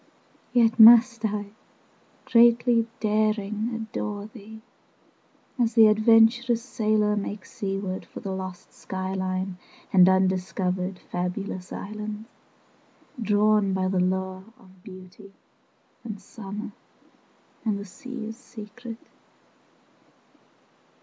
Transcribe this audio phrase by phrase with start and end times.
[0.53, 1.51] 20 Yet must I,
[2.25, 4.63] greatly Daring, adore thee,
[5.59, 9.59] As the adventurous Sailor makes seaward For the lost sky line
[9.91, 12.27] 25 And undiscovered Fabulous islands,
[13.21, 15.33] Drawn by the lure of Beauty
[16.03, 16.71] and summer
[17.63, 18.97] And the sea's secret.